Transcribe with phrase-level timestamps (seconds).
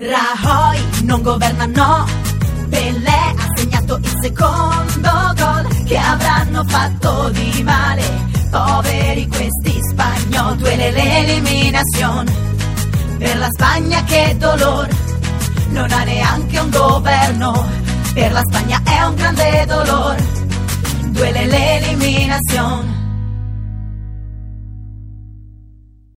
[0.00, 2.06] Rajoy non governa no,
[2.68, 8.04] Pelé ha segnato il secondo gol che avranno fatto di male,
[8.48, 12.32] poveri questi spagnoli, duele l'eliminazione,
[13.18, 14.86] per la Spagna che dolor,
[15.70, 17.66] non ha neanche un governo,
[18.14, 20.14] per la Spagna è un grande dolor,
[21.08, 22.87] duele l'eliminazione.